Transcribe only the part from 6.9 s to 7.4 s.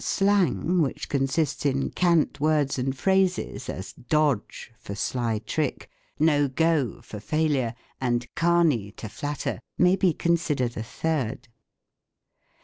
for"